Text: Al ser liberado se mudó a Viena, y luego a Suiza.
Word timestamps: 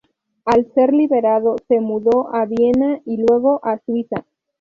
Al 0.45 0.65
ser 0.73 0.93
liberado 0.93 1.57
se 1.67 1.79
mudó 1.79 2.33
a 2.33 2.45
Viena, 2.47 2.99
y 3.05 3.17
luego 3.17 3.59
a 3.63 3.77
Suiza. 3.85 4.25